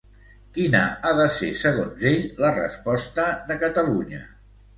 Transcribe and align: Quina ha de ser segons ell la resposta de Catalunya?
Quina 0.53 0.79
ha 1.03 1.11
de 1.19 1.27
ser 1.35 1.49
segons 1.59 2.07
ell 2.13 2.25
la 2.45 2.51
resposta 2.57 3.29
de 3.53 3.59
Catalunya? 3.67 4.25